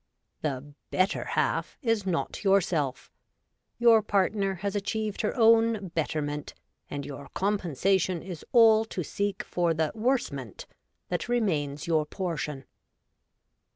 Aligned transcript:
The' 0.41 0.73
better 0.89 1.25
half' 1.25 1.77
is 1.93 2.07
not 2.07 2.43
yourself; 2.43 3.11
your 3.77 4.01
partner 4.01 4.55
has 4.55 4.75
achieved 4.75 5.21
her 5.21 5.35
own' 5.37 5.89
betterment,' 5.93 6.55
and 6.89 7.05
your 7.05 7.29
compensation 7.35 8.23
is 8.23 8.43
all 8.51 8.83
to 8.85 9.03
seek 9.03 9.43
for 9.43 9.75
the' 9.75 9.91
worsement' 9.93 10.65
that 11.09 11.29
remains 11.29 11.85
your 11.85 12.07
portion. 12.07 12.63